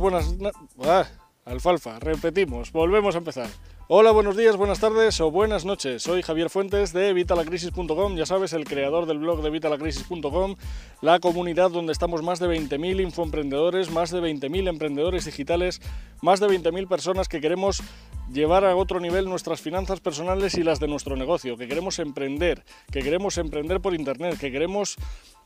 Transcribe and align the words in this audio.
Buenas... 0.00 0.34
Ah, 0.84 1.06
alfalfa, 1.46 1.98
repetimos, 1.98 2.70
volvemos 2.70 3.14
a 3.14 3.18
empezar. 3.18 3.48
Hola, 3.88 4.10
buenos 4.10 4.36
días, 4.36 4.56
buenas 4.56 4.78
tardes 4.78 5.20
o 5.20 5.30
buenas 5.30 5.64
noches. 5.64 6.02
Soy 6.02 6.20
Javier 6.20 6.50
Fuentes 6.50 6.92
de 6.92 7.14
Vitalacrisis.com, 7.14 8.16
ya 8.16 8.26
sabes, 8.26 8.52
el 8.52 8.64
creador 8.64 9.06
del 9.06 9.18
blog 9.18 9.42
de 9.42 9.48
Vitalacrisis.com, 9.48 10.56
la 11.00 11.18
comunidad 11.20 11.70
donde 11.70 11.92
estamos 11.92 12.22
más 12.22 12.40
de 12.40 12.48
20.000 12.48 13.00
infoemprendedores, 13.00 13.90
más 13.90 14.10
de 14.10 14.20
20.000 14.20 14.68
emprendedores 14.68 15.24
digitales, 15.24 15.80
más 16.20 16.40
de 16.40 16.48
20.000 16.48 16.88
personas 16.88 17.28
que 17.28 17.40
queremos 17.40 17.82
llevar 18.30 18.64
a 18.64 18.76
otro 18.76 19.00
nivel 19.00 19.26
nuestras 19.26 19.60
finanzas 19.60 20.00
personales 20.00 20.56
y 20.58 20.62
las 20.62 20.78
de 20.78 20.88
nuestro 20.88 21.16
negocio, 21.16 21.56
que 21.56 21.68
queremos 21.68 21.98
emprender, 22.00 22.64
que 22.90 23.02
queremos 23.02 23.38
emprender 23.38 23.80
por 23.80 23.94
Internet, 23.94 24.36
que 24.38 24.50
queremos 24.50 24.96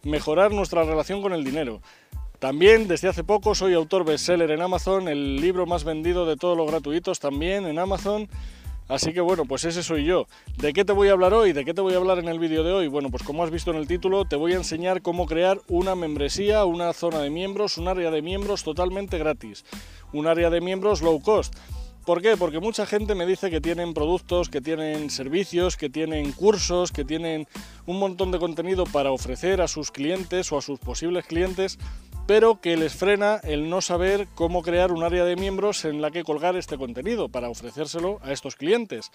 mejorar 0.02 0.50
nuestra 0.50 0.82
relación 0.82 1.22
con 1.22 1.34
el 1.34 1.44
dinero. 1.44 1.82
También 2.40 2.88
desde 2.88 3.06
hace 3.06 3.22
poco 3.22 3.54
soy 3.54 3.74
autor 3.74 4.06
bestseller 4.06 4.50
en 4.50 4.62
Amazon, 4.62 5.08
el 5.08 5.36
libro 5.36 5.66
más 5.66 5.84
vendido 5.84 6.24
de 6.24 6.36
todos 6.36 6.56
los 6.56 6.66
gratuitos 6.66 7.20
también 7.20 7.66
en 7.66 7.78
Amazon. 7.78 8.30
Así 8.88 9.12
que 9.12 9.20
bueno, 9.20 9.44
pues 9.44 9.64
ese 9.64 9.82
soy 9.82 10.06
yo. 10.06 10.26
¿De 10.56 10.72
qué 10.72 10.86
te 10.86 10.94
voy 10.94 11.08
a 11.08 11.12
hablar 11.12 11.34
hoy? 11.34 11.52
¿De 11.52 11.66
qué 11.66 11.74
te 11.74 11.82
voy 11.82 11.92
a 11.92 11.98
hablar 11.98 12.18
en 12.18 12.28
el 12.28 12.38
vídeo 12.38 12.64
de 12.64 12.72
hoy? 12.72 12.88
Bueno, 12.88 13.10
pues 13.10 13.24
como 13.24 13.44
has 13.44 13.50
visto 13.50 13.70
en 13.72 13.76
el 13.76 13.86
título, 13.86 14.24
te 14.24 14.36
voy 14.36 14.54
a 14.54 14.56
enseñar 14.56 15.02
cómo 15.02 15.26
crear 15.26 15.60
una 15.68 15.94
membresía, 15.94 16.64
una 16.64 16.94
zona 16.94 17.18
de 17.18 17.28
miembros, 17.28 17.76
un 17.76 17.88
área 17.88 18.10
de 18.10 18.22
miembros 18.22 18.64
totalmente 18.64 19.18
gratis. 19.18 19.66
Un 20.14 20.26
área 20.26 20.48
de 20.48 20.62
miembros 20.62 21.02
low 21.02 21.20
cost. 21.20 21.54
¿Por 22.06 22.22
qué? 22.22 22.38
Porque 22.38 22.58
mucha 22.58 22.86
gente 22.86 23.14
me 23.14 23.26
dice 23.26 23.50
que 23.50 23.60
tienen 23.60 23.92
productos, 23.92 24.48
que 24.48 24.62
tienen 24.62 25.10
servicios, 25.10 25.76
que 25.76 25.90
tienen 25.90 26.32
cursos, 26.32 26.90
que 26.90 27.04
tienen 27.04 27.46
un 27.84 27.98
montón 27.98 28.32
de 28.32 28.38
contenido 28.38 28.84
para 28.84 29.12
ofrecer 29.12 29.60
a 29.60 29.68
sus 29.68 29.90
clientes 29.90 30.50
o 30.50 30.56
a 30.56 30.62
sus 30.62 30.78
posibles 30.78 31.26
clientes 31.26 31.78
pero 32.30 32.60
que 32.60 32.76
les 32.76 32.94
frena 32.94 33.40
el 33.42 33.68
no 33.68 33.80
saber 33.80 34.28
cómo 34.36 34.62
crear 34.62 34.92
un 34.92 35.02
área 35.02 35.24
de 35.24 35.34
miembros 35.34 35.84
en 35.84 36.00
la 36.00 36.12
que 36.12 36.22
colgar 36.22 36.54
este 36.54 36.78
contenido 36.78 37.28
para 37.28 37.50
ofrecérselo 37.50 38.20
a 38.22 38.30
estos 38.30 38.54
clientes. 38.54 39.10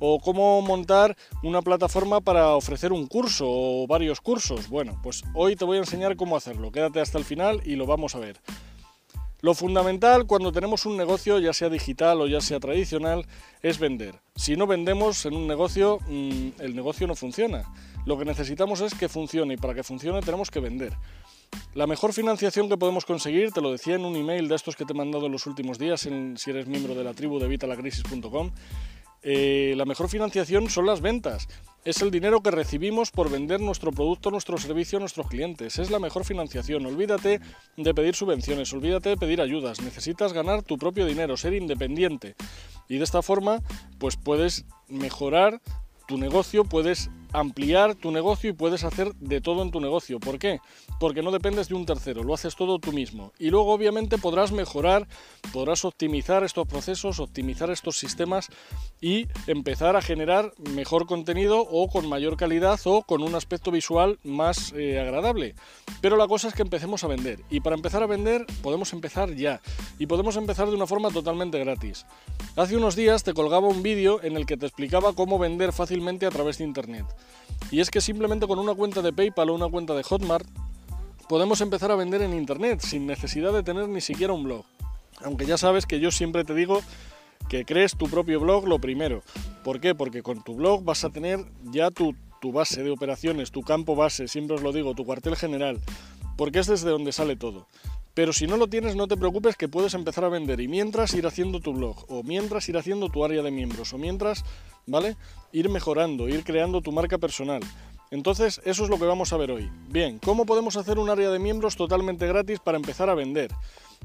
O 0.00 0.20
cómo 0.20 0.60
montar 0.60 1.16
una 1.42 1.62
plataforma 1.62 2.20
para 2.20 2.54
ofrecer 2.54 2.92
un 2.92 3.06
curso 3.06 3.46
o 3.48 3.86
varios 3.86 4.20
cursos. 4.20 4.68
Bueno, 4.68 5.00
pues 5.02 5.24
hoy 5.32 5.56
te 5.56 5.64
voy 5.64 5.78
a 5.78 5.80
enseñar 5.80 6.14
cómo 6.16 6.36
hacerlo. 6.36 6.70
Quédate 6.70 7.00
hasta 7.00 7.16
el 7.16 7.24
final 7.24 7.62
y 7.64 7.76
lo 7.76 7.86
vamos 7.86 8.14
a 8.14 8.18
ver. 8.18 8.38
Lo 9.40 9.54
fundamental 9.54 10.26
cuando 10.26 10.52
tenemos 10.52 10.84
un 10.84 10.98
negocio, 10.98 11.38
ya 11.38 11.54
sea 11.54 11.70
digital 11.70 12.20
o 12.20 12.26
ya 12.26 12.42
sea 12.42 12.60
tradicional, 12.60 13.24
es 13.62 13.78
vender. 13.78 14.20
Si 14.34 14.56
no 14.56 14.66
vendemos 14.66 15.24
en 15.24 15.36
un 15.36 15.46
negocio, 15.46 16.00
mm, 16.06 16.60
el 16.60 16.76
negocio 16.76 17.06
no 17.06 17.14
funciona. 17.14 17.64
Lo 18.04 18.18
que 18.18 18.26
necesitamos 18.26 18.82
es 18.82 18.92
que 18.92 19.08
funcione 19.08 19.54
y 19.54 19.56
para 19.56 19.72
que 19.72 19.82
funcione 19.82 20.20
tenemos 20.20 20.50
que 20.50 20.60
vender. 20.60 20.92
La 21.74 21.86
mejor 21.86 22.12
financiación 22.12 22.68
que 22.68 22.76
podemos 22.76 23.04
conseguir, 23.04 23.52
te 23.52 23.60
lo 23.60 23.70
decía 23.70 23.96
en 23.96 24.04
un 24.04 24.16
email 24.16 24.48
de 24.48 24.54
estos 24.54 24.76
que 24.76 24.84
te 24.84 24.92
he 24.92 24.96
mandado 24.96 25.26
en 25.26 25.32
los 25.32 25.46
últimos 25.46 25.78
días, 25.78 26.00
si 26.00 26.50
eres 26.50 26.66
miembro 26.66 26.94
de 26.94 27.04
la 27.04 27.12
tribu 27.12 27.38
de 27.38 27.48
vitalacrisis.com, 27.48 28.50
eh, 29.28 29.74
la 29.76 29.84
mejor 29.84 30.08
financiación 30.08 30.70
son 30.70 30.86
las 30.86 31.00
ventas. 31.00 31.48
Es 31.84 32.00
el 32.00 32.12
dinero 32.12 32.42
que 32.42 32.52
recibimos 32.52 33.10
por 33.10 33.28
vender 33.28 33.60
nuestro 33.60 33.90
producto, 33.90 34.30
nuestro 34.30 34.56
servicio 34.56 34.98
a 34.98 35.00
nuestros 35.00 35.26
clientes. 35.26 35.80
Es 35.80 35.90
la 35.90 35.98
mejor 35.98 36.24
financiación. 36.24 36.86
Olvídate 36.86 37.40
de 37.76 37.94
pedir 37.94 38.14
subvenciones, 38.14 38.72
olvídate 38.72 39.08
de 39.08 39.16
pedir 39.16 39.40
ayudas. 39.40 39.80
Necesitas 39.80 40.32
ganar 40.32 40.62
tu 40.62 40.78
propio 40.78 41.06
dinero, 41.06 41.36
ser 41.36 41.54
independiente. 41.54 42.36
Y 42.88 42.98
de 42.98 43.04
esta 43.04 43.20
forma, 43.20 43.62
pues 43.98 44.16
puedes 44.16 44.64
mejorar 44.88 45.60
tu 46.06 46.18
negocio, 46.18 46.64
puedes 46.64 47.10
ampliar 47.32 47.94
tu 47.94 48.10
negocio 48.10 48.50
y 48.50 48.52
puedes 48.52 48.84
hacer 48.84 49.14
de 49.16 49.40
todo 49.40 49.62
en 49.62 49.70
tu 49.70 49.80
negocio. 49.80 50.20
¿Por 50.20 50.38
qué? 50.38 50.60
Porque 51.00 51.22
no 51.22 51.30
dependes 51.30 51.68
de 51.68 51.74
un 51.74 51.86
tercero, 51.86 52.22
lo 52.22 52.34
haces 52.34 52.56
todo 52.56 52.78
tú 52.78 52.92
mismo. 52.92 53.32
Y 53.38 53.50
luego 53.50 53.72
obviamente 53.72 54.18
podrás 54.18 54.52
mejorar, 54.52 55.06
podrás 55.52 55.84
optimizar 55.84 56.44
estos 56.44 56.66
procesos, 56.66 57.20
optimizar 57.20 57.70
estos 57.70 57.98
sistemas 57.98 58.48
y 59.00 59.26
empezar 59.46 59.96
a 59.96 60.02
generar 60.02 60.52
mejor 60.74 61.06
contenido 61.06 61.60
o 61.60 61.88
con 61.88 62.08
mayor 62.08 62.36
calidad 62.36 62.80
o 62.84 63.02
con 63.02 63.22
un 63.22 63.34
aspecto 63.34 63.70
visual 63.70 64.18
más 64.22 64.72
eh, 64.76 64.98
agradable. 65.00 65.54
Pero 66.00 66.16
la 66.16 66.28
cosa 66.28 66.48
es 66.48 66.54
que 66.54 66.62
empecemos 66.62 67.04
a 67.04 67.08
vender. 67.08 67.40
Y 67.50 67.60
para 67.60 67.76
empezar 67.76 68.02
a 68.02 68.06
vender 68.06 68.46
podemos 68.62 68.92
empezar 68.92 69.34
ya. 69.34 69.60
Y 69.98 70.06
podemos 70.06 70.36
empezar 70.36 70.68
de 70.68 70.74
una 70.74 70.86
forma 70.86 71.10
totalmente 71.10 71.58
gratis. 71.58 72.06
Hace 72.56 72.76
unos 72.76 72.96
días 72.96 73.24
te 73.24 73.34
colgaba 73.34 73.68
un 73.68 73.82
vídeo 73.82 74.22
en 74.22 74.36
el 74.36 74.46
que 74.46 74.56
te 74.56 74.66
explicaba 74.66 75.12
cómo 75.12 75.38
vender 75.38 75.72
fácilmente 75.72 76.26
a 76.26 76.30
través 76.30 76.58
de 76.58 76.64
Internet. 76.64 77.06
Y 77.70 77.80
es 77.80 77.90
que 77.90 78.00
simplemente 78.00 78.46
con 78.46 78.58
una 78.58 78.74
cuenta 78.74 79.02
de 79.02 79.12
PayPal 79.12 79.50
o 79.50 79.54
una 79.54 79.68
cuenta 79.68 79.94
de 79.94 80.02
Hotmart 80.02 80.46
podemos 81.28 81.60
empezar 81.60 81.90
a 81.90 81.96
vender 81.96 82.22
en 82.22 82.34
Internet 82.34 82.80
sin 82.80 83.06
necesidad 83.06 83.52
de 83.52 83.62
tener 83.62 83.88
ni 83.88 84.00
siquiera 84.00 84.32
un 84.32 84.44
blog. 84.44 84.64
Aunque 85.24 85.46
ya 85.46 85.56
sabes 85.56 85.86
que 85.86 85.98
yo 85.98 86.10
siempre 86.10 86.44
te 86.44 86.54
digo 86.54 86.80
que 87.48 87.64
crees 87.64 87.96
tu 87.96 88.08
propio 88.08 88.40
blog 88.40 88.66
lo 88.66 88.78
primero. 88.78 89.22
¿Por 89.64 89.80
qué? 89.80 89.94
Porque 89.94 90.22
con 90.22 90.42
tu 90.42 90.54
blog 90.54 90.84
vas 90.84 91.04
a 91.04 91.10
tener 91.10 91.44
ya 91.64 91.90
tu, 91.90 92.14
tu 92.40 92.52
base 92.52 92.82
de 92.82 92.90
operaciones, 92.90 93.50
tu 93.50 93.62
campo 93.62 93.96
base, 93.96 94.28
siempre 94.28 94.56
os 94.56 94.62
lo 94.62 94.72
digo, 94.72 94.94
tu 94.94 95.04
cuartel 95.04 95.36
general, 95.36 95.80
porque 96.36 96.58
es 96.58 96.66
desde 96.66 96.90
donde 96.90 97.12
sale 97.12 97.36
todo. 97.36 97.66
Pero 98.16 98.32
si 98.32 98.46
no 98.46 98.56
lo 98.56 98.66
tienes, 98.66 98.96
no 98.96 99.08
te 99.08 99.16
preocupes 99.18 99.56
que 99.56 99.68
puedes 99.68 99.92
empezar 99.92 100.24
a 100.24 100.30
vender 100.30 100.58
y 100.62 100.68
mientras 100.68 101.12
ir 101.12 101.26
haciendo 101.26 101.60
tu 101.60 101.74
blog, 101.74 102.06
o 102.08 102.22
mientras 102.22 102.66
ir 102.70 102.78
haciendo 102.78 103.10
tu 103.10 103.22
área 103.26 103.42
de 103.42 103.50
miembros, 103.50 103.92
o 103.92 103.98
mientras, 103.98 104.42
¿vale? 104.86 105.16
Ir 105.52 105.68
mejorando, 105.68 106.26
ir 106.26 106.42
creando 106.42 106.80
tu 106.80 106.92
marca 106.92 107.18
personal. 107.18 107.60
Entonces, 108.10 108.62
eso 108.64 108.84
es 108.84 108.88
lo 108.88 108.98
que 108.98 109.04
vamos 109.04 109.34
a 109.34 109.36
ver 109.36 109.50
hoy. 109.50 109.70
Bien, 109.90 110.18
¿cómo 110.18 110.46
podemos 110.46 110.78
hacer 110.78 110.98
un 110.98 111.10
área 111.10 111.28
de 111.28 111.38
miembros 111.38 111.76
totalmente 111.76 112.26
gratis 112.26 112.58
para 112.58 112.78
empezar 112.78 113.10
a 113.10 113.14
vender? 113.14 113.50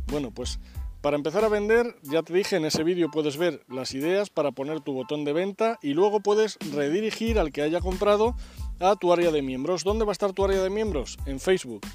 Bueno, 0.07 0.29
pues 0.29 0.59
para 0.99 1.15
empezar 1.15 1.45
a 1.45 1.49
vender, 1.49 1.95
ya 2.03 2.21
te 2.21 2.33
dije 2.33 2.57
en 2.57 2.65
ese 2.65 2.83
vídeo 2.83 3.09
puedes 3.11 3.37
ver 3.37 3.63
las 3.69 3.93
ideas 3.93 4.29
para 4.29 4.51
poner 4.51 4.81
tu 4.81 4.91
botón 4.91 5.23
de 5.23 5.31
venta 5.31 5.79
y 5.81 5.93
luego 5.93 6.19
puedes 6.19 6.57
redirigir 6.73 7.39
al 7.39 7.53
que 7.53 7.61
haya 7.61 7.79
comprado 7.79 8.35
a 8.81 8.93
tu 8.97 9.13
área 9.13 9.31
de 9.31 9.41
miembros. 9.41 9.85
¿Dónde 9.85 10.03
va 10.03 10.11
a 10.11 10.19
estar 10.19 10.33
tu 10.33 10.43
área 10.43 10.61
de 10.61 10.69
miembros? 10.69 11.17
En 11.25 11.39
Facebook. 11.39 11.87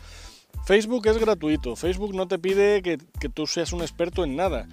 Facebook 0.67 1.07
es 1.07 1.17
gratuito, 1.19 1.77
Facebook 1.77 2.13
no 2.13 2.27
te 2.27 2.41
pide 2.41 2.83
que, 2.83 2.99
tú 3.29 3.47
seas 3.47 3.73
un 3.73 3.83
experto 3.83 4.25
en 4.25 4.35
nada. 4.35 4.67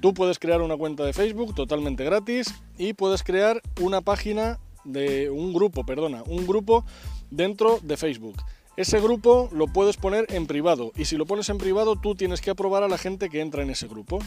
Tú 0.00 0.14
puedes 0.14 0.38
crear 0.38 0.62
una 0.62 0.76
cuenta 0.76 1.04
de 1.04 1.12
Facebook 1.12 1.52
totalmente 1.52 2.04
gratis 2.04 2.54
y 2.78 2.92
puedes 2.92 3.24
crear 3.24 3.60
una 3.80 4.02
página 4.02 4.60
de 4.84 5.30
un 5.30 5.52
grupo, 5.52 5.84
perdona, 5.84 6.22
un 6.28 6.46
grupo 6.46 6.84
dentro 7.32 7.80
de 7.82 7.96
Facebook. 7.96 8.36
Ese 8.76 9.00
grupo 9.00 9.48
lo 9.50 9.66
puedes 9.66 9.96
poner 9.96 10.26
en 10.28 10.46
privado 10.46 10.92
y 10.94 11.06
si 11.06 11.16
lo 11.16 11.26
pones 11.26 11.48
en 11.48 11.58
privado 11.58 11.96
tú 11.96 12.14
tienes 12.14 12.40
que 12.40 12.50
aprobar 12.50 12.84
a 12.84 12.88
la 12.88 12.96
gente 12.96 13.28
que 13.28 13.40
entra 13.40 13.64
en 13.64 13.70
ese 13.70 13.88
grupo. 13.88 14.20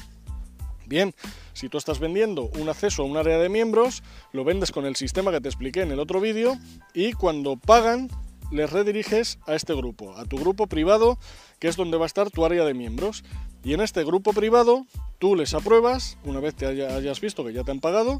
Bien, 0.85 1.15
si 1.53 1.69
tú 1.69 1.77
estás 1.77 1.99
vendiendo 1.99 2.49
un 2.59 2.67
acceso 2.67 3.03
a 3.03 3.05
un 3.05 3.15
área 3.15 3.37
de 3.37 3.47
miembros, 3.47 4.03
lo 4.33 4.43
vendes 4.43 4.73
con 4.73 4.85
el 4.85 4.97
sistema 4.97 5.31
que 5.31 5.39
te 5.39 5.47
expliqué 5.47 5.81
en 5.81 5.93
el 5.93 5.99
otro 6.01 6.19
vídeo 6.19 6.57
y 6.93 7.13
cuando 7.13 7.55
pagan 7.55 8.09
les 8.51 8.71
rediriges 8.71 9.39
a 9.47 9.55
este 9.55 9.73
grupo, 9.73 10.15
a 10.15 10.25
tu 10.25 10.37
grupo 10.37 10.67
privado, 10.67 11.17
que 11.59 11.67
es 11.67 11.75
donde 11.75 11.97
va 11.97 12.05
a 12.05 12.07
estar 12.07 12.29
tu 12.29 12.45
área 12.45 12.65
de 12.65 12.73
miembros. 12.73 13.23
Y 13.63 13.73
en 13.73 13.81
este 13.81 14.03
grupo 14.03 14.33
privado 14.33 14.85
tú 15.19 15.35
les 15.35 15.53
apruebas, 15.53 16.17
una 16.23 16.39
vez 16.39 16.53
que 16.53 16.65
hayas 16.65 17.21
visto 17.21 17.43
que 17.43 17.53
ya 17.53 17.63
te 17.63 17.71
han 17.71 17.79
pagado, 17.79 18.17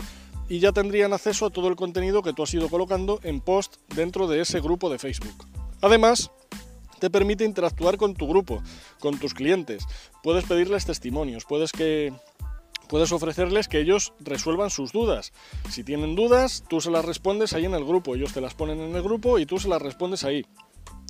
y 0.48 0.60
ya 0.60 0.72
tendrían 0.72 1.14
acceso 1.14 1.48
a 1.48 1.50
todo 1.50 1.68
el 1.68 1.76
contenido 1.76 2.22
que 2.22 2.34
tú 2.34 2.44
has 2.44 2.54
ido 2.54 2.70
colocando 2.70 3.20
en 3.24 3.42
post 3.42 3.78
dentro 3.96 4.28
de 4.28 4.42
ese 4.42 4.60
grupo 4.60 4.90
de 4.90 5.00
Facebook. 5.00 5.46
Además, 5.82 6.32
te 7.00 7.10
permite 7.10 7.44
interactuar 7.44 7.98
con 7.98 8.14
tu 8.16 8.28
grupo, 8.28 8.62
con 9.00 9.18
tus 9.20 9.34
clientes. 9.34 9.86
Puedes 10.24 10.46
pedirles 10.46 10.86
testimonios, 10.86 11.46
puedes 11.46 11.72
que 11.72 12.14
puedes 12.86 13.12
ofrecerles 13.12 13.68
que 13.68 13.80
ellos 13.80 14.14
resuelvan 14.20 14.70
sus 14.70 14.92
dudas. 14.92 15.34
Si 15.70 15.84
tienen 15.84 16.16
dudas, 16.16 16.64
tú 16.70 16.82
se 16.82 16.92
las 16.92 17.06
respondes 17.06 17.54
ahí 17.54 17.66
en 17.66 17.74
el 17.74 17.86
grupo, 17.86 18.16
ellos 18.16 18.34
te 18.34 18.42
las 18.42 18.54
ponen 18.54 18.80
en 18.80 18.96
el 18.96 19.04
grupo 19.04 19.40
y 19.40 19.46
tú 19.46 19.60
se 19.60 19.68
las 19.68 19.82
respondes 19.82 20.24
ahí. 20.24 20.46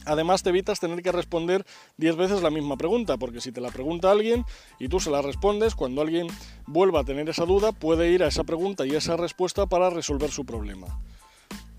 Además 0.06 0.44
te 0.44 0.50
evitas 0.50 0.80
tener 0.80 1.01
que 1.01 1.12
responder 1.12 1.66
10 1.98 2.16
veces 2.16 2.42
la 2.44 2.51
misma 2.51 2.77
pregunta, 2.77 3.18
porque 3.18 3.42
si 3.42 3.51
te 3.51 3.60
la 3.60 3.72
pregunta 3.72 4.12
alguien 4.12 4.45
y 4.80 4.88
tú 4.88 5.00
se 5.00 5.10
la 5.10 5.22
respondes, 5.22 5.74
cuando 5.74 6.01
alguien 6.01 6.27
vuelva 6.68 7.01
a 7.01 7.04
tener 7.04 7.27
esa 7.27 7.45
duda, 7.45 7.72
puede 7.72 8.12
ir 8.12 8.24
a 8.24 8.28
esa 8.28 8.44
pregunta 8.44 8.86
y 8.86 8.92
esa 8.92 9.18
respuesta 9.18 9.66
para 9.66 9.89
resolver 9.89 10.30
su 10.30 10.45
problema. 10.45 10.88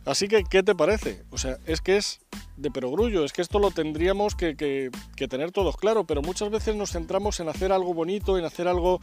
Así 0.05 0.29
que, 0.29 0.45
¿qué 0.45 0.63
te 0.63 0.75
parece? 0.75 1.25
O 1.31 1.39
sea, 1.39 1.59
es 1.67 1.81
que 1.81 1.97
es 1.97 2.21
de 2.57 2.71
perogrullo, 2.71 3.25
es 3.25 3.33
que 3.33 3.43
esto 3.43 3.59
lo 3.59 3.73
tendríamos 3.73 4.37
que, 4.37 4.57
que 4.57 5.29
tener 5.29 5.51
todos 5.51 5.77
claro, 5.77 6.05
pero 6.05 6.23
muchas 6.23 6.51
veces 6.51 6.77
nos 6.77 6.93
centramos 6.93 7.41
en 7.41 7.49
hacer 7.49 7.73
algo 7.73 7.93
bonito, 7.93 8.39
en 8.39 8.45
hacer 8.45 8.69
algo 8.69 9.01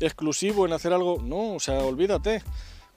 exclusivo 0.00 0.66
en 0.66 0.72
hacer 0.72 0.92
algo. 0.92 1.20
No, 1.22 1.54
o 1.54 1.60
sea, 1.60 1.78
olvídate. 1.84 2.42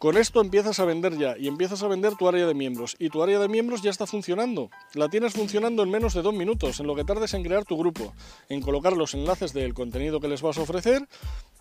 Con 0.04 0.18
esto 0.18 0.42
empiezas 0.42 0.82
a 0.82 0.86
vender 0.86 1.18
ya 1.18 1.38
y 1.38 1.48
empiezas 1.48 1.82
a 1.82 1.88
vender 1.88 2.16
tu 2.16 2.28
área 2.28 2.46
de 2.46 2.54
miembros. 2.54 2.98
Y 3.00 3.08
tu 3.08 3.24
área 3.24 3.40
de 3.40 3.48
miembros 3.48 3.82
ya 3.82 3.90
está 3.90 4.06
funcionando. 4.06 4.70
La 4.96 5.08
tienes 5.08 5.32
funcionando 5.32 5.82
en 5.82 5.92
menos 5.92 6.14
de 6.14 6.22
dos 6.22 6.34
minutos, 6.34 6.82
en 6.82 6.88
lo 6.88 6.96
que 6.96 7.06
tardes 7.06 7.34
en 7.34 7.42
crear 7.42 7.64
tu 7.64 7.78
grupo, 7.78 8.14
en 8.50 8.60
colocar 8.60 8.98
los 8.98 9.14
enlaces 9.14 9.54
del 9.54 9.74
contenido 9.74 10.20
que 10.20 10.28
les 10.28 10.42
vas 10.42 10.58
a 10.58 10.64
ofrecer 10.64 11.08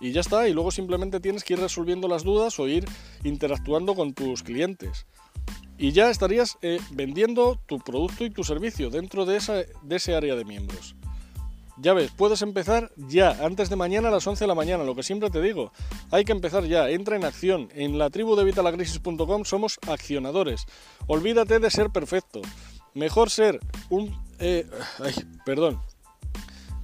y 0.01 0.11
ya 0.11 0.23
está. 0.23 0.49
Y 0.49 0.55
luego 0.55 0.73
simplemente 0.73 1.21
tienes 1.21 1.45
que 1.45 1.53
ir 1.53 1.61
resolviendo 1.61 2.09
las 2.09 2.25
dudas 2.25 2.59
o 2.59 2.67
ir 2.67 2.85
interactuando 3.23 3.95
con 3.95 4.13
tus 4.13 4.43
clientes. 4.43 5.07
Y 5.79 5.93
ya 5.93 6.11
estarías 6.11 6.59
eh, 6.63 6.81
vendiendo 6.91 7.61
tu 7.67 7.79
producto 7.79 8.25
y 8.25 8.31
tu 8.31 8.43
servicio 8.43 8.91
dentro 8.91 9.25
de, 9.25 9.37
esa, 9.37 9.55
de 9.55 9.97
ese 9.97 10.17
área 10.17 10.35
de 10.35 10.45
miembros. 10.45 10.97
Ya 11.83 11.95
ves, 11.95 12.13
puedes 12.17 12.43
empezar 12.43 12.93
ya, 12.97 13.45
antes 13.45 13.69
de 13.69 13.75
mañana 13.75 14.07
a 14.07 14.13
las 14.13 14.25
11 14.25 14.45
de 14.45 14.47
la 14.47 14.55
mañana, 14.55 14.85
lo 14.85 14.95
que 14.95 15.03
siempre 15.03 15.31
te 15.31 15.43
digo. 15.43 15.73
Hay 16.13 16.25
que 16.25 16.31
empezar 16.31 16.65
ya, 16.65 16.89
entra 16.89 17.17
en 17.17 17.25
acción. 17.25 17.71
En 17.75 17.99
la 17.99 18.09
tribu 18.09 18.37
de 18.37 18.45
vitalacrisis.com 18.45 19.45
somos 19.45 19.81
accionadores. 19.89 20.65
Olvídate 21.09 21.59
de 21.59 21.71
ser 21.73 21.91
perfecto. 21.91 22.41
Mejor 22.95 23.31
ser 23.31 23.59
un... 23.91 24.17
Eh, 24.39 24.65
ay, 25.01 25.13
perdón. 25.45 25.81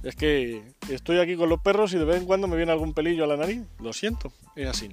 Es 0.03 0.17
que 0.17 0.73
estoy 0.89 1.19
aquí 1.19 1.37
con 1.37 1.47
los 1.47 1.61
perros 1.61 1.93
y 1.93 1.97
de 1.97 2.03
vez 2.03 2.17
en 2.17 2.25
cuando 2.25 2.49
me 2.49 2.57
viene 2.57 2.73
algún 2.73 2.93
pelillo 2.93 3.23
a 3.23 3.27
la 3.27 3.37
nariz. 3.37 3.61
Lo 3.79 3.93
siento, 3.93 4.33
es 4.57 4.67
así. 4.67 4.89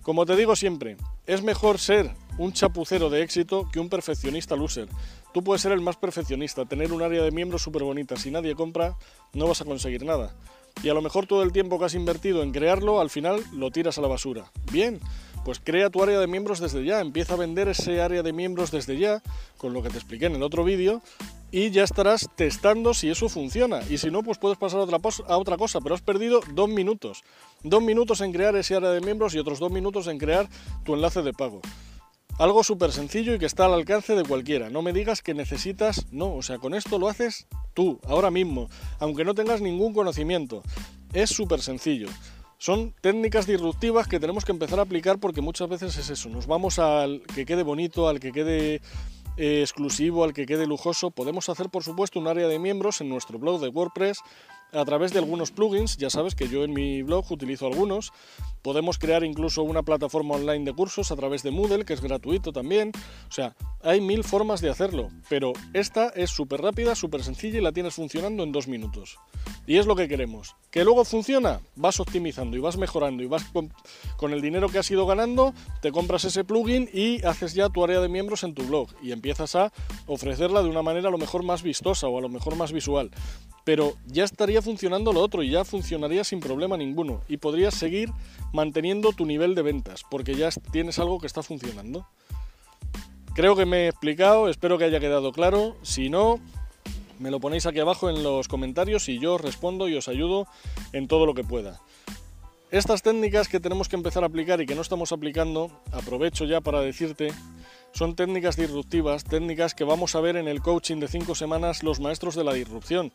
Como 0.00 0.24
te 0.24 0.36
digo 0.36 0.56
siempre, 0.56 0.96
es 1.26 1.42
mejor 1.42 1.78
ser 1.78 2.14
un 2.38 2.54
chapucero 2.54 3.10
de 3.10 3.22
éxito 3.22 3.68
que 3.70 3.78
un 3.78 3.90
perfeccionista 3.90 4.56
loser. 4.56 4.88
Tú 5.32 5.42
puedes 5.42 5.62
ser 5.62 5.72
el 5.72 5.80
más 5.80 5.96
perfeccionista, 5.96 6.64
tener 6.64 6.92
un 6.92 7.02
área 7.02 7.22
de 7.22 7.30
miembros 7.30 7.62
súper 7.62 7.82
bonita. 7.82 8.16
Si 8.16 8.30
nadie 8.30 8.54
compra, 8.54 8.96
no 9.34 9.46
vas 9.46 9.60
a 9.60 9.64
conseguir 9.64 10.04
nada. 10.04 10.34
Y 10.82 10.88
a 10.88 10.94
lo 10.94 11.02
mejor 11.02 11.26
todo 11.26 11.42
el 11.42 11.52
tiempo 11.52 11.78
que 11.78 11.86
has 11.86 11.94
invertido 11.94 12.42
en 12.42 12.52
crearlo, 12.52 13.00
al 13.00 13.10
final 13.10 13.42
lo 13.52 13.70
tiras 13.70 13.98
a 13.98 14.00
la 14.00 14.08
basura. 14.08 14.50
Bien, 14.70 15.00
pues 15.44 15.60
crea 15.62 15.90
tu 15.90 16.02
área 16.02 16.20
de 16.20 16.26
miembros 16.26 16.60
desde 16.60 16.84
ya. 16.84 17.00
Empieza 17.00 17.34
a 17.34 17.36
vender 17.36 17.68
ese 17.68 18.00
área 18.00 18.22
de 18.22 18.32
miembros 18.32 18.70
desde 18.70 18.96
ya, 18.96 19.22
con 19.56 19.72
lo 19.72 19.82
que 19.82 19.90
te 19.90 19.96
expliqué 19.96 20.26
en 20.26 20.36
el 20.36 20.42
otro 20.42 20.62
vídeo, 20.64 21.02
y 21.50 21.70
ya 21.70 21.82
estarás 21.82 22.28
testando 22.36 22.94
si 22.94 23.10
eso 23.10 23.28
funciona. 23.28 23.80
Y 23.88 23.98
si 23.98 24.10
no, 24.10 24.22
pues 24.22 24.38
puedes 24.38 24.58
pasar 24.58 24.80
a 24.80 24.82
otra, 24.84 24.98
a 25.26 25.36
otra 25.36 25.56
cosa, 25.56 25.80
pero 25.80 25.94
has 25.94 26.02
perdido 26.02 26.40
dos 26.52 26.68
minutos. 26.68 27.24
Dos 27.62 27.82
minutos 27.82 28.20
en 28.20 28.32
crear 28.32 28.54
ese 28.56 28.76
área 28.76 28.90
de 28.90 29.00
miembros 29.00 29.34
y 29.34 29.38
otros 29.38 29.58
dos 29.58 29.72
minutos 29.72 30.06
en 30.06 30.18
crear 30.18 30.48
tu 30.84 30.94
enlace 30.94 31.22
de 31.22 31.32
pago. 31.32 31.60
Algo 32.38 32.62
súper 32.62 32.92
sencillo 32.92 33.34
y 33.34 33.38
que 33.40 33.46
está 33.46 33.64
al 33.64 33.74
alcance 33.74 34.14
de 34.14 34.22
cualquiera. 34.22 34.70
No 34.70 34.80
me 34.80 34.92
digas 34.92 35.22
que 35.22 35.34
necesitas, 35.34 36.06
no, 36.12 36.34
o 36.34 36.42
sea, 36.42 36.58
con 36.58 36.72
esto 36.72 36.96
lo 36.96 37.08
haces 37.08 37.48
tú, 37.74 37.98
ahora 38.06 38.30
mismo, 38.30 38.68
aunque 39.00 39.24
no 39.24 39.34
tengas 39.34 39.60
ningún 39.60 39.92
conocimiento. 39.92 40.62
Es 41.12 41.30
súper 41.30 41.60
sencillo. 41.60 42.06
Son 42.56 42.94
técnicas 43.00 43.48
disruptivas 43.48 44.06
que 44.06 44.20
tenemos 44.20 44.44
que 44.44 44.52
empezar 44.52 44.78
a 44.78 44.82
aplicar 44.82 45.18
porque 45.18 45.40
muchas 45.40 45.68
veces 45.68 45.96
es 45.96 46.10
eso, 46.10 46.28
nos 46.28 46.46
vamos 46.46 46.78
al 46.78 47.22
que 47.34 47.44
quede 47.44 47.64
bonito, 47.64 48.08
al 48.08 48.20
que 48.20 48.30
quede 48.30 48.82
eh, 49.36 49.60
exclusivo, 49.60 50.22
al 50.22 50.32
que 50.32 50.46
quede 50.46 50.66
lujoso. 50.66 51.10
Podemos 51.10 51.48
hacer, 51.48 51.70
por 51.70 51.82
supuesto, 51.82 52.20
un 52.20 52.28
área 52.28 52.46
de 52.46 52.60
miembros 52.60 53.00
en 53.00 53.08
nuestro 53.08 53.40
blog 53.40 53.60
de 53.60 53.68
WordPress 53.68 54.18
a 54.72 54.84
través 54.84 55.12
de 55.12 55.18
algunos 55.18 55.50
plugins, 55.50 55.96
ya 55.96 56.10
sabes 56.10 56.34
que 56.34 56.48
yo 56.48 56.64
en 56.64 56.72
mi 56.72 57.02
blog 57.02 57.30
utilizo 57.30 57.66
algunos, 57.66 58.12
podemos 58.62 58.98
crear 58.98 59.24
incluso 59.24 59.62
una 59.62 59.82
plataforma 59.82 60.34
online 60.34 60.64
de 60.64 60.72
cursos 60.72 61.10
a 61.10 61.16
través 61.16 61.42
de 61.42 61.50
Moodle, 61.50 61.84
que 61.84 61.94
es 61.94 62.00
gratuito 62.00 62.52
también, 62.52 62.92
o 63.28 63.32
sea, 63.32 63.56
hay 63.82 64.00
mil 64.00 64.24
formas 64.24 64.60
de 64.60 64.70
hacerlo, 64.70 65.08
pero 65.28 65.52
esta 65.72 66.08
es 66.08 66.30
súper 66.30 66.60
rápida, 66.60 66.94
súper 66.94 67.22
sencilla 67.22 67.58
y 67.58 67.62
la 67.62 67.72
tienes 67.72 67.94
funcionando 67.94 68.42
en 68.42 68.52
dos 68.52 68.68
minutos. 68.68 69.18
Y 69.66 69.76
es 69.76 69.86
lo 69.86 69.96
que 69.96 70.08
queremos. 70.08 70.56
Que 70.70 70.82
luego 70.82 71.04
funciona, 71.04 71.60
vas 71.76 72.00
optimizando 72.00 72.56
y 72.56 72.60
vas 72.60 72.78
mejorando 72.78 73.22
y 73.22 73.26
vas 73.26 73.44
con, 73.44 73.72
con 74.16 74.32
el 74.32 74.40
dinero 74.40 74.68
que 74.68 74.78
has 74.78 74.90
ido 74.90 75.06
ganando, 75.06 75.52
te 75.82 75.92
compras 75.92 76.24
ese 76.24 76.44
plugin 76.44 76.88
y 76.92 77.24
haces 77.24 77.54
ya 77.54 77.68
tu 77.68 77.84
área 77.84 78.00
de 78.00 78.08
miembros 78.08 78.44
en 78.44 78.54
tu 78.54 78.64
blog 78.64 78.88
y 79.02 79.12
empiezas 79.12 79.54
a 79.56 79.72
ofrecerla 80.06 80.62
de 80.62 80.70
una 80.70 80.82
manera 80.82 81.08
a 81.08 81.12
lo 81.12 81.18
mejor 81.18 81.42
más 81.42 81.62
vistosa 81.62 82.08
o 82.08 82.18
a 82.18 82.22
lo 82.22 82.28
mejor 82.28 82.56
más 82.56 82.72
visual 82.72 83.10
pero 83.68 83.98
ya 84.06 84.24
estaría 84.24 84.62
funcionando 84.62 85.12
lo 85.12 85.20
otro 85.20 85.42
y 85.42 85.50
ya 85.50 85.62
funcionaría 85.62 86.24
sin 86.24 86.40
problema 86.40 86.78
ninguno 86.78 87.20
y 87.28 87.36
podrías 87.36 87.74
seguir 87.74 88.10
manteniendo 88.50 89.12
tu 89.12 89.26
nivel 89.26 89.54
de 89.54 89.60
ventas 89.60 90.04
porque 90.10 90.34
ya 90.34 90.48
tienes 90.72 90.98
algo 90.98 91.20
que 91.20 91.26
está 91.26 91.42
funcionando. 91.42 92.06
Creo 93.34 93.56
que 93.56 93.66
me 93.66 93.80
he 93.80 93.88
explicado, 93.88 94.48
espero 94.48 94.78
que 94.78 94.84
haya 94.84 95.00
quedado 95.00 95.32
claro, 95.32 95.76
si 95.82 96.08
no, 96.08 96.40
me 97.18 97.30
lo 97.30 97.40
ponéis 97.40 97.66
aquí 97.66 97.78
abajo 97.78 98.08
en 98.08 98.22
los 98.22 98.48
comentarios 98.48 99.06
y 99.10 99.18
yo 99.18 99.34
os 99.34 99.40
respondo 99.42 99.86
y 99.86 99.96
os 99.96 100.08
ayudo 100.08 100.46
en 100.94 101.06
todo 101.06 101.26
lo 101.26 101.34
que 101.34 101.44
pueda. 101.44 101.78
Estas 102.70 103.02
técnicas 103.02 103.48
que 103.48 103.60
tenemos 103.60 103.90
que 103.90 103.96
empezar 103.96 104.22
a 104.22 104.28
aplicar 104.28 104.62
y 104.62 104.66
que 104.66 104.76
no 104.76 104.80
estamos 104.80 105.12
aplicando, 105.12 105.70
aprovecho 105.92 106.46
ya 106.46 106.62
para 106.62 106.80
decirte, 106.80 107.34
son 107.92 108.16
técnicas 108.16 108.56
disruptivas, 108.56 109.24
técnicas 109.24 109.74
que 109.74 109.84
vamos 109.84 110.14
a 110.14 110.20
ver 110.20 110.38
en 110.38 110.48
el 110.48 110.62
coaching 110.62 111.00
de 111.00 111.08
5 111.08 111.34
semanas 111.34 111.82
los 111.82 112.00
maestros 112.00 112.34
de 112.34 112.44
la 112.44 112.54
disrupción. 112.54 113.12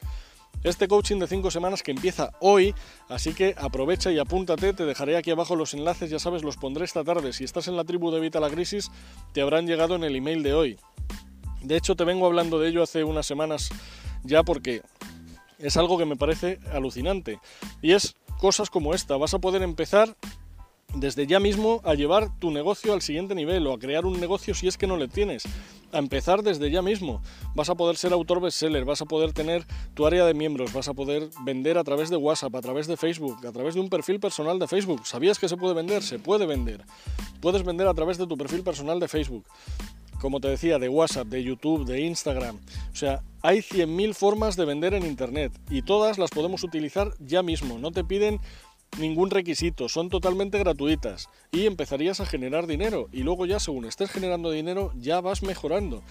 Este 0.63 0.87
coaching 0.87 1.19
de 1.19 1.27
5 1.27 1.51
semanas 1.51 1.83
que 1.83 1.91
empieza 1.91 2.31
hoy, 2.39 2.73
así 3.09 3.33
que 3.33 3.53
aprovecha 3.57 4.11
y 4.11 4.19
apúntate, 4.19 4.73
te 4.73 4.85
dejaré 4.85 5.17
aquí 5.17 5.31
abajo 5.31 5.55
los 5.55 5.73
enlaces, 5.73 6.09
ya 6.09 6.19
sabes, 6.19 6.43
los 6.43 6.57
pondré 6.57 6.85
esta 6.85 7.03
tarde. 7.03 7.33
Si 7.33 7.43
estás 7.43 7.67
en 7.67 7.75
la 7.75 7.83
tribu 7.83 8.11
de 8.11 8.19
Evita 8.19 8.39
la 8.39 8.49
Crisis, 8.49 8.89
te 9.33 9.41
habrán 9.41 9.67
llegado 9.67 9.95
en 9.95 10.03
el 10.03 10.15
email 10.15 10.41
de 10.41 10.53
hoy. 10.53 10.79
De 11.61 11.75
hecho, 11.75 11.95
te 11.95 12.03
vengo 12.03 12.25
hablando 12.25 12.59
de 12.59 12.69
ello 12.69 12.83
hace 12.83 13.03
unas 13.03 13.25
semanas 13.25 13.69
ya 14.23 14.43
porque 14.43 14.81
es 15.59 15.77
algo 15.77 15.97
que 15.97 16.05
me 16.05 16.15
parece 16.15 16.59
alucinante. 16.71 17.39
Y 17.81 17.91
es 17.91 18.15
cosas 18.39 18.69
como 18.69 18.93
esta, 18.93 19.17
vas 19.17 19.33
a 19.33 19.39
poder 19.39 19.63
empezar 19.63 20.15
desde 20.93 21.25
ya 21.27 21.39
mismo 21.39 21.81
a 21.83 21.95
llevar 21.95 22.29
tu 22.39 22.51
negocio 22.51 22.93
al 22.93 23.01
siguiente 23.01 23.35
nivel 23.35 23.65
o 23.67 23.73
a 23.73 23.79
crear 23.79 24.05
un 24.05 24.19
negocio 24.19 24.53
si 24.53 24.67
es 24.67 24.77
que 24.77 24.87
no 24.87 24.97
le 24.97 25.07
tienes. 25.07 25.43
A 25.91 25.99
empezar 25.99 26.41
desde 26.43 26.71
ya 26.71 26.81
mismo. 26.81 27.21
Vas 27.55 27.69
a 27.69 27.75
poder 27.75 27.97
ser 27.97 28.13
autor 28.13 28.41
bestseller, 28.41 28.85
vas 28.85 29.01
a 29.01 29.05
poder 29.05 29.33
tener 29.33 29.65
tu 29.93 30.05
área 30.05 30.25
de 30.25 30.33
miembros, 30.33 30.73
vas 30.73 30.87
a 30.87 30.93
poder 30.93 31.29
vender 31.43 31.77
a 31.77 31.83
través 31.83 32.09
de 32.09 32.17
WhatsApp, 32.17 32.55
a 32.55 32.61
través 32.61 32.87
de 32.87 32.97
Facebook, 32.97 33.45
a 33.45 33.51
través 33.51 33.75
de 33.75 33.81
un 33.81 33.89
perfil 33.89 34.19
personal 34.19 34.59
de 34.59 34.67
Facebook. 34.67 35.05
¿Sabías 35.05 35.39
que 35.39 35.49
se 35.49 35.57
puede 35.57 35.73
vender? 35.73 36.01
Se 36.01 36.19
puede 36.19 36.45
vender. 36.45 36.83
Puedes 37.41 37.63
vender 37.63 37.87
a 37.87 37.93
través 37.93 38.17
de 38.17 38.27
tu 38.27 38.37
perfil 38.37 38.63
personal 38.63 38.99
de 38.99 39.07
Facebook. 39.07 39.45
Como 40.19 40.39
te 40.39 40.47
decía, 40.47 40.79
de 40.79 40.87
WhatsApp, 40.87 41.27
de 41.27 41.43
YouTube, 41.43 41.85
de 41.85 42.01
Instagram. 42.01 42.57
O 42.91 42.95
sea, 42.95 43.21
hay 43.41 43.59
100.000 43.59 44.13
formas 44.13 44.55
de 44.55 44.63
vender 44.63 44.93
en 44.93 45.05
Internet 45.05 45.51
y 45.69 45.81
todas 45.81 46.17
las 46.17 46.29
podemos 46.29 46.63
utilizar 46.63 47.13
ya 47.19 47.43
mismo. 47.43 47.77
No 47.77 47.91
te 47.91 48.05
piden 48.05 48.39
ningún 48.99 49.29
requisito, 49.29 49.89
son 49.89 50.09
totalmente 50.09 50.59
gratuitas 50.59 51.29
y 51.51 51.65
empezarías 51.65 52.19
a 52.19 52.25
generar 52.25 52.67
dinero 52.67 53.09
y 53.11 53.23
luego 53.23 53.45
ya 53.45 53.59
según 53.59 53.85
estés 53.85 54.11
generando 54.11 54.51
dinero 54.51 54.91
ya 54.95 55.21
vas 55.21 55.43
mejorando. 55.43 56.01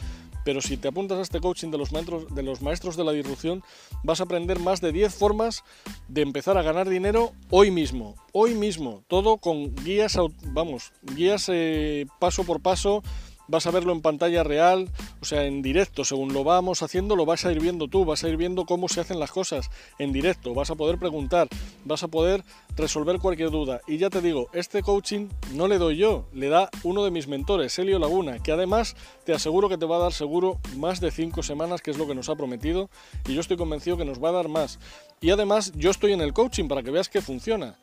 Pero 0.44 0.61
si 0.61 0.76
te 0.76 0.88
apuntas 0.88 1.19
a 1.19 1.23
este 1.23 1.40
coaching 1.40 1.70
de 1.70 1.79
los 1.79 1.93
maestros 1.93 2.34
de, 2.34 2.43
los 2.43 2.62
maestros 2.62 2.96
de 2.96 3.05
la 3.05 3.12
disrupción, 3.12 3.62
vas 4.02 4.20
a 4.20 4.25
aprender 4.25 4.58
más 4.58 4.81
de 4.81 4.93
10 4.93 5.14
formas 5.14 5.62
de 6.08 6.23
empezar 6.23 6.58
a 6.58 6.62
ganar 6.62 6.88
dinero 6.88 7.32
hoy 7.50 7.70
mismo. 7.70 8.17
Hoy 8.32 8.55
mismo, 8.55 9.05
todo 9.06 9.37
con 9.37 9.75
guías, 9.76 10.19
vamos, 10.46 10.93
guías 11.02 11.49
eh, 11.52 12.06
paso 12.19 12.44
por 12.44 12.61
paso 12.61 13.02
vas 13.49 13.67
a 13.67 13.71
verlo 13.71 13.93
en 13.93 14.00
pantalla 14.00 14.43
real, 14.43 14.89
o 15.21 15.25
sea, 15.25 15.44
en 15.44 15.62
directo, 15.62 16.05
según 16.05 16.33
lo 16.33 16.44
vamos 16.44 16.83
haciendo, 16.83 17.17
lo 17.17 17.27
vas 17.27 17.44
a 17.44 17.53
ir 17.53 17.61
viendo 17.61 17.88
tú, 17.88 18.05
vas 18.05 18.25
a 18.25 18.28
ir 18.28 18.37
viendo 18.37 18.64
cómo 18.64 18.88
se 18.88 19.00
hacen 19.00 19.19
las 19.19 19.31
cosas 19.31 19.71
en 19.99 20.12
directo, 20.12 20.55
vas 20.55 20.71
a 20.71 20.75
poder 20.75 20.99
preguntar, 20.99 21.49
vas 21.85 22.02
a 22.02 22.09
poder 22.09 22.45
resolver 22.76 23.19
cualquier 23.19 23.50
duda. 23.50 23.81
Y 23.87 23.99
ya 23.99 24.11
te 24.11 24.21
digo, 24.21 24.49
este 24.52 24.83
coaching 24.83 25.28
no 25.55 25.69
le 25.69 25.78
doy 25.78 25.97
yo, 25.97 26.26
le 26.33 26.49
da 26.49 26.71
uno 26.83 27.05
de 27.05 27.11
mis 27.11 27.28
mentores, 27.28 27.78
Helio 27.78 27.99
Laguna, 27.99 28.38
que 28.43 28.52
además 28.52 28.97
te 29.25 29.33
aseguro 29.33 29.69
que 29.69 29.78
te 29.78 29.87
va 29.87 29.97
a 29.97 30.00
dar 30.00 30.12
seguro 30.12 30.59
más 30.76 31.00
de 31.00 31.11
5 31.11 31.43
semanas, 31.43 31.83
que 31.83 31.90
es 31.90 31.99
lo 31.99 32.07
que 32.07 32.14
nos 32.14 32.28
ha 32.28 32.37
prometido, 32.37 32.90
y 33.28 33.35
yo 33.35 33.40
estoy 33.40 33.57
convencido 33.57 33.97
que 33.97 34.05
nos 34.05 34.23
va 34.23 34.31
a 34.31 34.33
dar 34.33 34.49
más. 34.49 34.78
Y 35.21 35.31
además 35.31 35.73
yo 35.76 35.90
estoy 35.90 36.12
en 36.12 36.21
el 36.21 36.33
coaching 36.33 36.69
para 36.69 36.83
que 36.83 36.90
veas 36.90 37.09
que 37.09 37.21
funciona. 37.21 37.76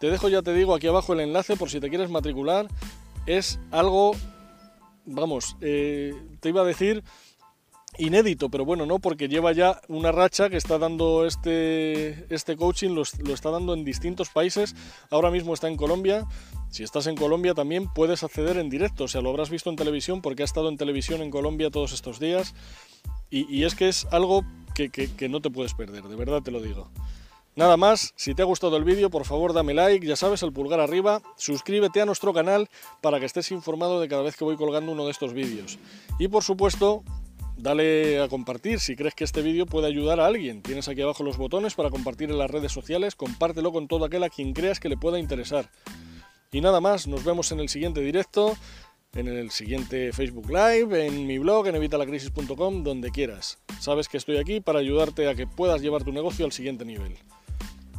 Te 0.00 0.10
dejo, 0.10 0.28
ya 0.28 0.42
te 0.42 0.52
digo, 0.52 0.74
aquí 0.74 0.86
abajo 0.86 1.14
el 1.14 1.20
enlace 1.20 1.56
por 1.56 1.70
si 1.70 1.80
te 1.80 1.88
quieres 1.88 2.10
matricular. 2.10 2.68
Es 3.26 3.58
algo 3.70 4.12
vamos, 5.06 5.56
eh, 5.60 6.12
te 6.40 6.50
iba 6.50 6.62
a 6.62 6.64
decir 6.64 7.02
inédito, 7.98 8.50
pero 8.50 8.64
bueno, 8.64 8.84
no, 8.84 8.98
porque 8.98 9.28
lleva 9.28 9.52
ya 9.52 9.80
una 9.88 10.12
racha 10.12 10.50
que 10.50 10.56
está 10.56 10.78
dando 10.78 11.26
este, 11.26 12.32
este 12.34 12.56
coaching, 12.56 12.90
lo, 12.90 13.02
está 13.02 13.50
dando 13.50 13.74
en 13.74 13.84
distintos 13.84 14.28
países, 14.28 14.74
ahora 15.10 15.30
mismo 15.30 15.54
está 15.54 15.68
en 15.68 15.76
Colombia, 15.76 16.26
si 16.70 16.82
estás 16.82 17.06
en 17.06 17.16
Colombia 17.16 17.54
también 17.54 17.88
puedes 17.92 18.22
acceder 18.22 18.58
en 18.58 18.68
directo, 18.68 19.04
o 19.04 19.08
sea, 19.08 19.22
lo 19.22 19.30
habrás 19.30 19.50
visto 19.50 19.70
en 19.70 19.76
televisión 19.76 20.20
porque 20.20 20.42
ha 20.42 20.44
estado 20.44 20.68
en 20.68 20.76
televisión 20.76 21.22
en 21.22 21.30
Colombia 21.30 21.70
todos 21.70 21.92
estos 21.92 22.20
días, 22.20 22.54
y, 23.28 23.64
es 23.64 23.74
que 23.74 23.88
es 23.88 24.06
algo 24.12 24.44
que, 24.74 24.88
que 24.90 25.28
no 25.28 25.40
te 25.40 25.50
puedes 25.50 25.74
perder, 25.74 26.04
de 26.04 26.16
verdad 26.16 26.42
te 26.42 26.50
lo 26.50 26.60
digo. 26.60 26.90
Nada 27.56 27.78
más, 27.78 28.12
si 28.16 28.34
te 28.34 28.42
ha 28.42 28.44
gustado 28.44 28.76
el 28.76 28.84
vídeo, 28.84 29.08
por 29.08 29.24
favor 29.24 29.54
dame 29.54 29.72
like, 29.72 30.06
ya 30.06 30.14
sabes, 30.14 30.42
el 30.42 30.52
pulgar 30.52 30.78
arriba, 30.78 31.22
suscríbete 31.38 32.02
a 32.02 32.04
nuestro 32.04 32.34
canal 32.34 32.68
para 33.00 33.18
que 33.18 33.24
estés 33.24 33.50
informado 33.50 33.98
de 33.98 34.08
cada 34.08 34.20
vez 34.20 34.36
que 34.36 34.44
voy 34.44 34.56
colgando 34.56 34.92
uno 34.92 35.06
de 35.06 35.10
estos 35.10 35.32
vídeos. 35.32 35.78
Y 36.18 36.28
por 36.28 36.44
supuesto, 36.44 37.02
dale 37.56 38.20
a 38.20 38.28
compartir 38.28 38.78
si 38.78 38.94
crees 38.94 39.14
que 39.14 39.24
este 39.24 39.40
vídeo 39.40 39.64
puede 39.64 39.86
ayudar 39.86 40.20
a 40.20 40.26
alguien. 40.26 40.60
Tienes 40.60 40.86
aquí 40.88 41.00
abajo 41.00 41.24
los 41.24 41.38
botones 41.38 41.74
para 41.74 41.88
compartir 41.88 42.30
en 42.30 42.36
las 42.36 42.50
redes 42.50 42.72
sociales, 42.72 43.14
compártelo 43.14 43.72
con 43.72 43.88
todo 43.88 44.04
aquel 44.04 44.24
a 44.24 44.28
quien 44.28 44.52
creas 44.52 44.78
que 44.78 44.90
le 44.90 44.98
pueda 44.98 45.18
interesar. 45.18 45.70
Y 46.52 46.60
nada 46.60 46.82
más, 46.82 47.06
nos 47.06 47.24
vemos 47.24 47.52
en 47.52 47.60
el 47.60 47.70
siguiente 47.70 48.02
directo, 48.02 48.54
en 49.14 49.28
el 49.28 49.50
siguiente 49.50 50.12
Facebook 50.12 50.50
Live, 50.50 51.06
en 51.06 51.26
mi 51.26 51.38
blog, 51.38 51.68
en 51.68 51.76
evitalacrisis.com, 51.76 52.84
donde 52.84 53.10
quieras. 53.10 53.60
Sabes 53.80 54.08
que 54.08 54.18
estoy 54.18 54.36
aquí 54.36 54.60
para 54.60 54.80
ayudarte 54.80 55.26
a 55.26 55.34
que 55.34 55.46
puedas 55.46 55.80
llevar 55.80 56.04
tu 56.04 56.12
negocio 56.12 56.44
al 56.44 56.52
siguiente 56.52 56.84
nivel. 56.84 57.16